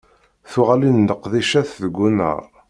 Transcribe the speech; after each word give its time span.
Tuɣalin 0.51 0.97
n 1.03 1.07
leqdicat 1.11 1.69
deg 1.83 1.95
unnar. 2.05 2.41